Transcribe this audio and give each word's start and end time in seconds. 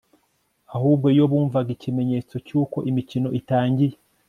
ahubwo 0.75 1.05
iyo 1.13 1.25
bumvaga 1.31 1.69
ikimenyetso 1.75 2.35
cy'uko 2.45 2.77
imikino 2.89 3.27
itangiye 3.39 3.95